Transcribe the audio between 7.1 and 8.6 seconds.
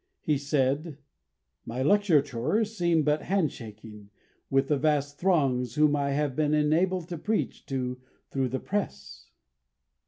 preach to through the